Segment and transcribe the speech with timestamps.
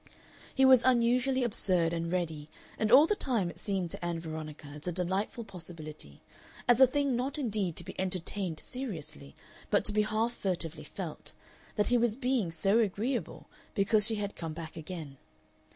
[0.55, 4.65] He was unusually absurd and ready, and all the time it seemed to Ann Veronica
[4.69, 6.23] as a delightful possibility,
[6.67, 9.35] as a thing not indeed to be entertained seriously,
[9.69, 11.33] but to be half furtively felt,
[11.75, 15.17] that he was being so agreeable because she had come back again.